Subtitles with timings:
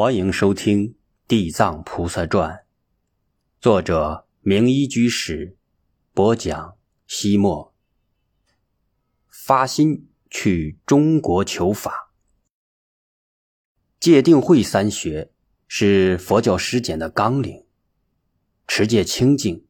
[0.00, 0.90] 欢迎收听
[1.26, 2.54] 《地藏菩萨传》，
[3.60, 5.56] 作者明一居士
[6.14, 6.78] 播讲。
[7.08, 7.74] 西莫
[9.26, 12.12] 发心去中国求法，
[13.98, 15.32] 戒定慧三学
[15.66, 17.66] 是佛教实践的纲领。
[18.68, 19.66] 持戒清净，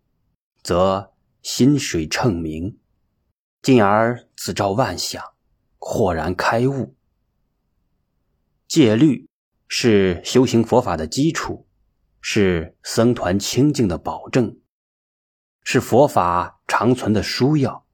[0.62, 2.79] 则心水澄明，
[3.62, 5.24] 进而自照万象，
[5.79, 6.95] 豁然开悟。
[8.66, 9.26] 戒律。
[9.69, 11.67] 是修行佛法的基础，
[12.21, 14.59] 是僧团清净的保证，
[15.63, 17.86] 是佛法长存的枢要。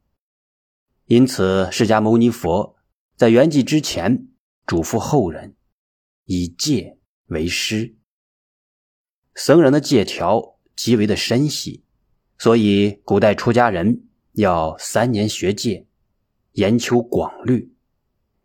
[1.06, 2.76] 因此，释迦牟尼佛
[3.16, 4.28] 在圆寂之前
[4.64, 5.56] 嘱咐后人，
[6.24, 7.96] 以戒为师。
[9.34, 11.84] 僧人的戒条极为的深细，
[12.38, 14.04] 所以古代出家人
[14.34, 15.88] 要三年学戒，
[16.52, 17.74] 研究广律，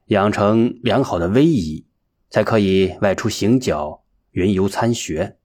[0.08, 1.86] 养成良好的威仪。
[2.30, 5.38] 才可以外出行脚、云游参学。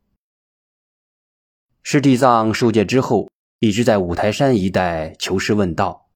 [1.82, 6.08] 师地藏受戒之后，一直在五台山一带求师问道，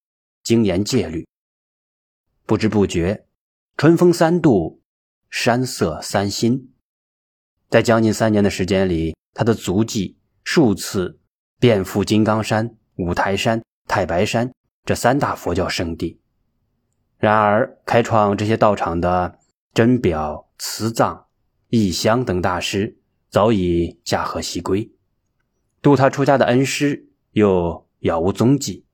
[0.42, 1.26] 精研戒律。
[2.46, 3.26] 不知不觉，
[3.76, 4.80] 春风三度，
[5.28, 6.72] 山色三新。
[7.68, 11.20] 在将近三年的时间里，他的足迹数次
[11.60, 14.50] 遍赴金刚山、五台山、太白山
[14.86, 16.18] 这三大佛教圣地。
[17.18, 19.37] 然而，开创这些道场的
[19.78, 20.50] 真表。
[20.58, 21.28] 慈藏、
[21.68, 22.98] 义香等大师
[23.30, 24.90] 早已驾鹤西归，
[25.80, 28.84] 渡他出家的恩师又杳无踪迹，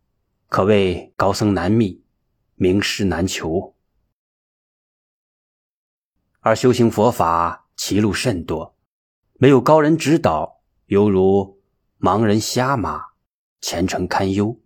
[0.49, 2.05] 可谓高僧难觅，
[2.57, 3.75] 名师难求。
[6.41, 8.77] 而修行佛法歧路甚多，
[9.39, 11.63] 没有高人指导，犹如
[11.99, 13.07] 盲人瞎马，
[13.63, 14.61] 前程堪忧。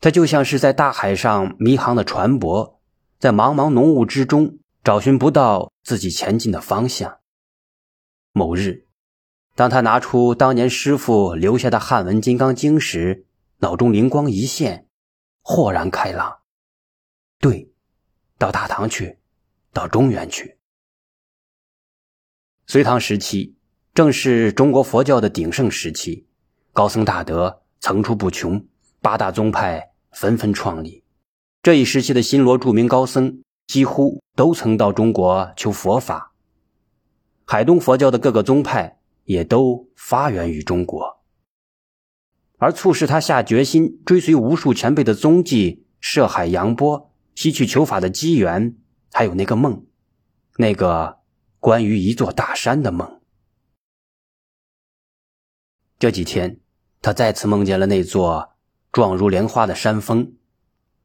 [0.00, 2.79] 他就像是在大海上迷航的船舶，
[3.20, 4.56] 在茫茫浓雾之中。
[4.82, 7.18] 找寻不到自己前进的方向。
[8.32, 8.86] 某日，
[9.54, 13.26] 当他拿出当年师傅留下的汉文《金刚经》时，
[13.58, 14.86] 脑中灵光一现，
[15.42, 16.38] 豁然开朗。
[17.38, 17.70] 对，
[18.38, 19.18] 到大唐去，
[19.70, 20.58] 到中原去。
[22.66, 23.54] 隋唐时期
[23.92, 26.26] 正是中国佛教的鼎盛时期，
[26.72, 28.66] 高僧大德层出不穷，
[29.02, 30.99] 八大宗派纷纷创立。
[31.62, 33.42] 这一时期的新罗著名高僧。
[33.66, 36.32] 几乎都曾到中国求佛法，
[37.44, 41.22] 海东佛教的各个宗派也都发源于中国。
[42.58, 48.76] 而促使他下决心追随无数前辈的踪迹，涉海扬波，吸取求法的机缘，
[49.12, 49.86] 还有那个梦，
[50.56, 51.20] 那个
[51.60, 53.20] 关于一座大山的梦。
[55.96, 56.58] 这几天，
[57.00, 58.54] 他再次梦见了那座
[58.90, 60.32] 状如莲花的山峰，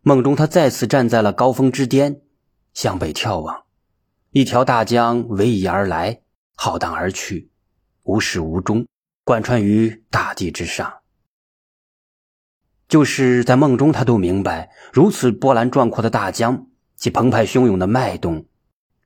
[0.08, 2.22] 梦中他再次站在了高峰之巅。
[2.76, 3.64] 向北眺望，
[4.30, 6.22] 一条大江逶迤而来，
[6.56, 7.50] 浩荡而去，
[8.04, 8.86] 无始无终，
[9.24, 10.94] 贯穿于大地之上。
[12.88, 16.68] 就是在梦中，他都明白，如此波澜壮阔的大江，
[16.98, 18.46] 其澎湃汹涌的脉动，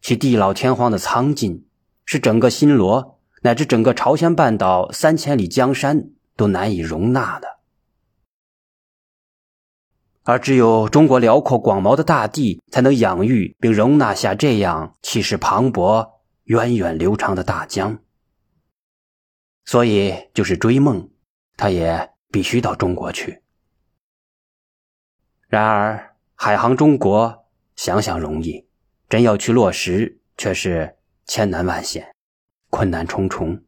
[0.02, 1.66] 其地老天荒的苍劲，
[2.04, 7.59] 是整个新罗乃至整个朝鲜半岛三千里江山都难以容纳的。
[10.24, 16.10] 而只有中国辽阔广袤的大地，才能养育并容纳下这样气势磅礴、
[16.44, 18.00] 源远流长的大江。
[19.66, 21.10] 所以，就是追梦，
[21.56, 23.42] 他也必须到中国去。
[25.48, 28.68] 然而，海航中国，想想容易，
[29.08, 32.14] 真要去落实，却是千难万险，
[32.70, 33.64] 困难重重。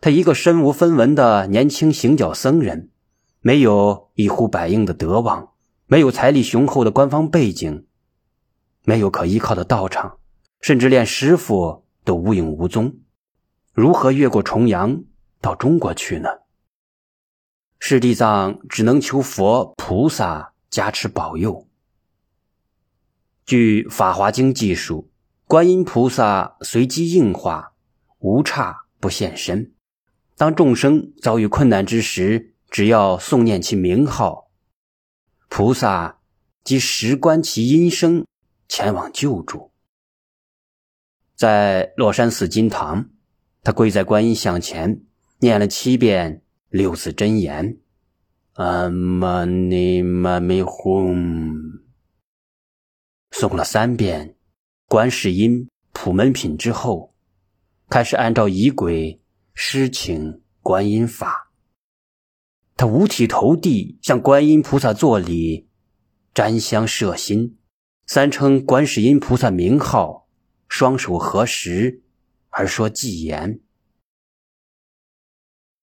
[0.00, 2.90] 他一个身无分文的年轻行脚僧人。
[3.46, 5.52] 没有一呼百应的德望，
[5.86, 7.86] 没有财力雄厚的官方背景，
[8.82, 10.18] 没有可依靠的道场，
[10.60, 12.98] 甚至连师傅都无影无踪，
[13.72, 15.04] 如何越过重洋
[15.40, 16.28] 到中国去呢？
[17.78, 21.68] 师地藏只能求佛菩萨加持保佑。
[23.44, 25.08] 据《法华经》记述，
[25.46, 27.74] 观音菩萨随机应化，
[28.18, 29.72] 无差不现身。
[30.36, 34.50] 当众生遭遇困难之时，只要诵念其名号，
[35.48, 36.20] 菩萨
[36.62, 38.26] 即时观其音声，
[38.68, 39.72] 前往救助。
[41.34, 43.08] 在洛山寺金堂，
[43.62, 45.00] 他跪在观音像前，
[45.38, 47.78] 念了七遍六字真言
[48.56, 51.80] ：“阿弥嘛咪吽。”
[53.32, 54.36] 诵了三遍
[54.86, 57.14] 观世音普门品之后，
[57.88, 59.18] 开始按照仪轨
[59.54, 61.45] 施请观音法。
[62.78, 65.66] 他五体投地向观音菩萨作礼，
[66.34, 67.56] 瞻香摄心，
[68.06, 70.28] 三称观世音菩萨名号，
[70.68, 72.02] 双手合十，
[72.50, 73.60] 而说偈言：“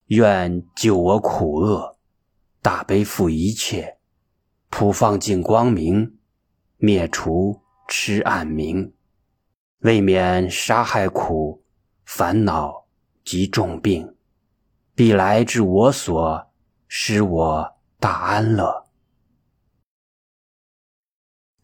[0.05, 1.97] 愿救我苦厄，
[2.61, 3.97] 大悲负一切，
[4.69, 6.19] 普放净光明，
[6.77, 8.93] 灭除痴暗明，
[9.79, 11.63] 未免杀害苦，
[12.05, 12.85] 烦恼
[13.25, 14.15] 及重病，
[14.93, 16.52] 必来至我所，
[16.95, 18.87] 使我大安乐。”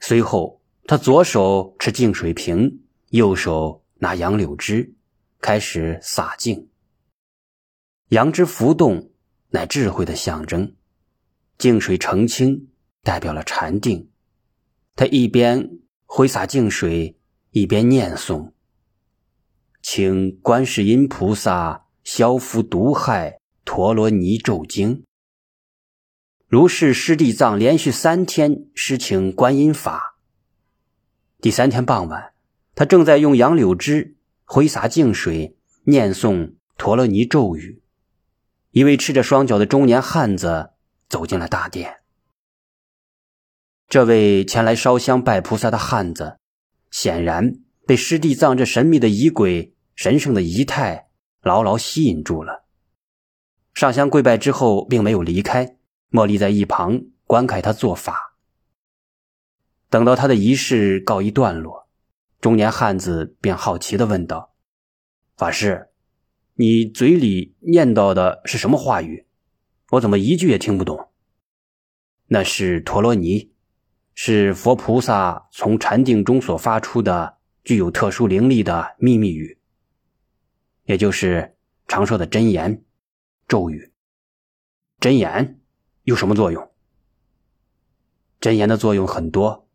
[0.02, 4.96] 随后，他左手持净水瓶，右手拿杨柳枝，
[5.40, 6.72] 开始洒净。
[8.08, 9.12] 杨枝浮动，
[9.50, 10.74] 乃智慧的象征；
[11.60, 12.72] 净水澄清，
[13.04, 14.10] 代表了禅定。
[14.96, 15.78] 他一边
[16.08, 17.20] 挥洒净水，
[17.52, 18.52] 一边念诵
[19.84, 25.06] ：“请观世音菩萨消伏毒害陀罗尼咒经。”
[26.50, 30.18] 如是，师弟藏连续三天施请观音法。
[31.40, 32.34] 第三天傍晚，
[32.74, 37.84] 他正在用杨柳枝挥洒净水，念诵陀罗尼咒语。
[38.72, 40.72] 一位赤着双脚的中年汉子
[41.08, 41.98] 走进了大殿。
[43.88, 46.40] 这位前来烧香拜菩萨的汉子，
[46.90, 51.10] 显然被师弟藏这神秘的仪轨、神圣的仪态
[51.44, 52.66] 牢牢吸引住了。
[53.76, 55.76] 上香跪拜之后，并没有离开。
[56.12, 58.36] 茉莉在一旁观看他做法。
[59.90, 61.88] 等到他的仪式告一段落，
[62.40, 64.54] 中年汉子便好奇地问道
[65.36, 65.90] ：“法师，
[66.56, 69.26] 你嘴里念叨的是什么话语？
[69.92, 71.10] 我怎么一句也听不懂
[72.28, 73.52] ？”“那是陀罗尼，
[74.14, 79.60] 是佛菩萨从禅定中所发出的具有特殊灵力的秘密语，
[80.86, 81.58] 也就是
[81.88, 82.84] 常说的真言、
[83.48, 83.92] 咒语、
[85.00, 85.59] 真言。”
[86.10, 86.72] 有什么作用？
[88.40, 89.68] 真言的作用很多，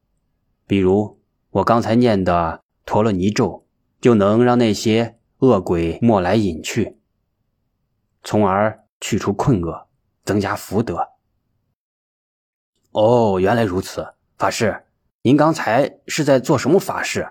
[0.66, 1.20] 比如
[1.50, 3.68] 我刚才念的陀罗尼咒，
[4.00, 6.98] 就能让那些恶鬼莫来隐去，
[8.24, 9.86] 从而去除困厄，
[10.24, 11.10] 增加福德。
[12.90, 14.86] 哦，原来如此，法师，
[15.22, 17.28] 您刚才是在做什么法事？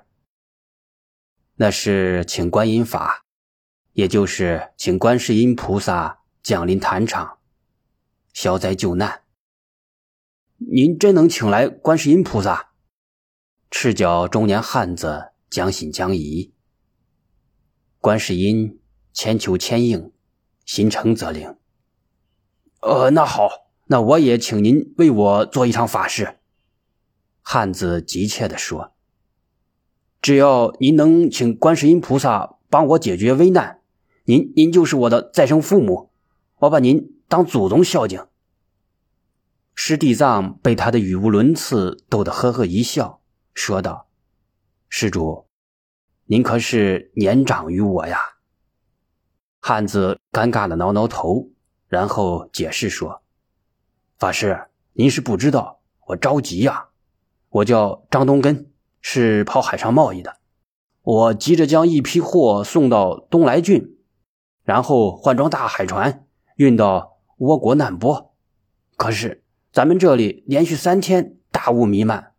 [1.56, 3.25] 那是请观音法，
[3.91, 7.39] 也就是请观世音菩萨降临坛场。
[8.33, 9.21] 消灾救难，
[10.57, 12.71] 您真能请来观世音菩萨？
[13.69, 16.51] 赤脚中年汉子将信将疑。
[18.00, 18.81] 观世音
[19.13, 20.12] 千求千应，
[20.65, 21.56] 心诚则灵。
[22.81, 26.39] 呃，那好，那我也请您为我做一场法事。
[27.44, 28.94] 汉子急切地说
[30.21, 33.81] ：“只要您能请观世音菩萨帮我解决危难，
[34.25, 36.09] 您您就是我的再生父母，
[36.57, 38.27] 我把您。”当祖宗孝敬。
[39.75, 43.21] 师弟藏被他的语无伦次逗得呵呵一笑，
[43.55, 44.07] 说道
[44.87, 45.47] ：“施主，
[46.25, 48.19] 您可是年长于我呀？”
[49.59, 51.49] 汉子尴尬的挠挠头，
[51.87, 53.23] 然后解释说
[54.19, 56.89] ：“法师，您是不知道，我着急呀。
[57.49, 58.71] 我叫张东根，
[59.01, 60.37] 是跑海上贸易的，
[61.01, 63.97] 我急着将一批货送到东来郡，
[64.63, 66.27] 然后换装大海船
[66.57, 67.11] 运到。”
[67.44, 68.34] 倭国难波，
[68.95, 69.44] 可是
[69.74, 72.36] 咱们这里连续三天大雾弥漫，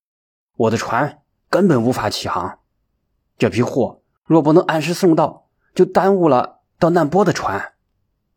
[0.56, 1.20] 我的船
[1.50, 2.60] 根本无法起航。
[3.36, 7.74] 这批货若不能按时送到，就耽误了到难波的船。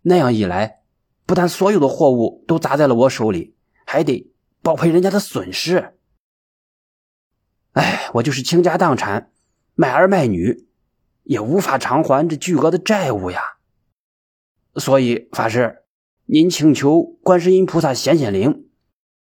[0.02, 0.82] 那样一来，
[1.26, 3.56] 不但所有的货物都砸在了我手里，
[3.86, 4.30] 还得
[4.62, 5.98] 报赔人家的损失。
[7.72, 9.32] 哎，我就是倾家荡产，
[9.74, 10.68] 卖儿卖女，
[11.24, 13.58] 也无法偿还这巨额的债务呀。
[14.76, 15.86] 所以，法师。
[16.30, 18.68] 您请求观世音菩萨显显灵，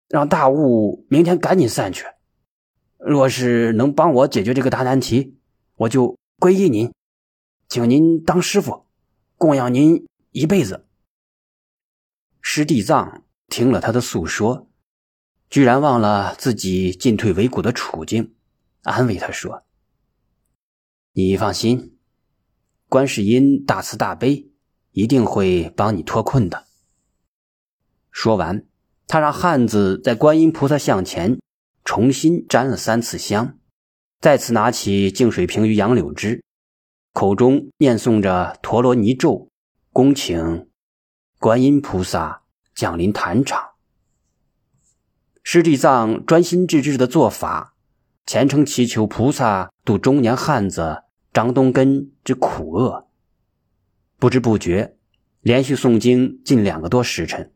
[0.07, 2.05] 让大雾明天赶紧散去。
[2.97, 5.37] 若是能帮我解决这个大难题，
[5.75, 6.93] 我就皈依您，
[7.67, 8.85] 请您当师傅，
[9.37, 10.85] 供养您一辈子。
[12.39, 14.69] 师弟藏听了他的诉说，
[15.49, 18.33] 居然忘了自己进退维谷的处境，
[18.83, 19.63] 安慰他说
[21.11, 21.97] ：“你放心，
[22.87, 24.49] 观世音大慈大悲，
[24.91, 26.67] 一定会帮你脱困的。”
[28.13, 28.63] 说完，
[29.07, 31.39] 他让汉子在观音菩萨像前
[31.83, 33.57] 重新沾了三次香，
[34.21, 36.43] 再次拿起净水瓶与杨柳枝，
[37.11, 39.49] 口中念诵着陀罗尼咒，
[39.91, 40.69] 恭请
[41.39, 42.43] 观音菩萨
[42.75, 43.71] 降临坛场。
[45.41, 47.73] 师弟藏专心致志的做法，
[48.27, 51.03] 虔诚祈求菩萨度中年汉子
[51.33, 53.09] 张东根之苦厄。
[54.17, 54.95] 不知不觉，
[55.41, 57.51] 连续诵经近两个多时辰。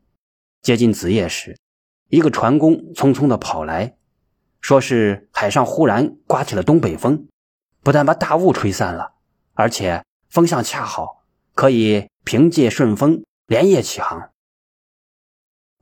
[0.62, 1.56] 接近子夜时，
[2.08, 3.96] 一个船工匆匆的跑来，
[4.60, 7.28] 说是海上忽然刮起了东北风，
[7.82, 9.12] 不但把大雾吹散了，
[9.54, 11.24] 而且风向恰好，
[11.54, 14.30] 可以凭借顺风连夜起航。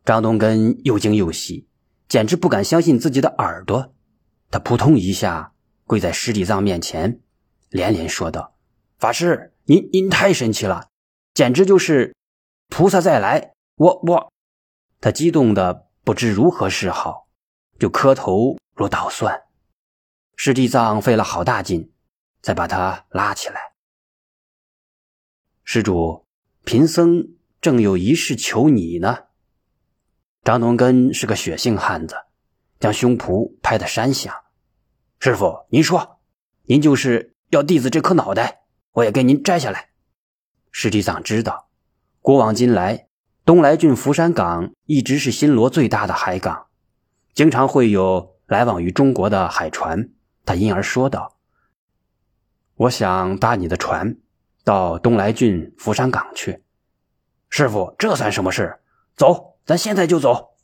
[0.05, 1.67] 张东根又惊又喜，
[2.07, 3.93] 简直不敢相信自己的耳朵。
[4.51, 5.53] 他扑通一下
[5.85, 7.21] 跪在师弟藏面前，
[7.71, 8.55] 连连说道
[9.01, 10.91] ：“法师，您您太神奇了，
[11.35, 12.15] 简直就是
[12.69, 13.55] 菩萨再来！
[13.77, 14.33] 我我……”
[15.01, 17.29] 他激动的不知如何是好，
[17.79, 19.43] 就磕头如捣蒜。
[20.37, 21.93] 师弟藏费了好大劲，
[22.43, 23.61] 才把他拉起来。
[25.65, 26.27] 施主，
[26.65, 29.25] 贫僧正有一事求你呢。
[30.45, 32.15] 张东根是个血性汉子，
[32.79, 34.33] 将胸脯拍得山响。
[35.19, 36.21] 师傅，您说，
[36.65, 39.91] 您就是要弟子这颗脑袋，我也给您摘下来。
[40.71, 41.69] 师弟藏知道，
[42.21, 43.06] 古往今来，
[43.47, 46.67] 东来郡福山港一直是新罗最大的海港，
[47.33, 50.11] 经常会有来往于中国的海船。
[50.45, 51.37] 他因而说道
[52.75, 54.17] ：“我想搭你的船，
[54.65, 56.65] 到东来郡福山港去。”
[57.49, 58.81] 师傅，这算什么事？
[59.15, 59.55] 走。
[59.65, 60.56] 咱现在就走。